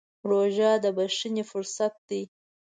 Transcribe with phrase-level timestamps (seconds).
[0.29, 2.21] روژه د بښنې فرصت دی.